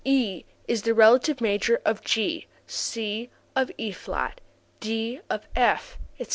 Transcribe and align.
g._, 0.03 0.11
e 0.11 0.45
is 0.67 0.81
the 0.81 0.95
relative 0.95 1.39
minor 1.41 1.79
of 1.85 2.01
G, 2.01 2.47
c 2.65 3.29
of 3.55 3.69
E[flat], 3.77 4.39
d 4.79 5.19
of 5.29 5.47
F, 5.55 5.99
etc. 6.19 6.29